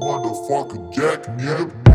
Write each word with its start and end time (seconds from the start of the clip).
Motherfucker 0.00 0.90
Jack, 0.94 1.26
yep. 1.38 1.89